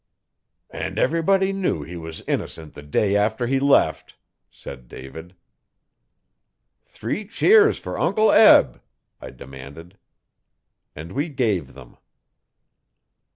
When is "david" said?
4.87-5.35